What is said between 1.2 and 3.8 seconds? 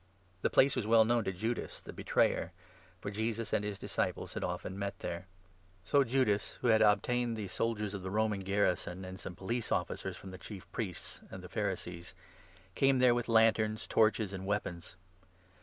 to Judas, the betrayer, for Jesus and his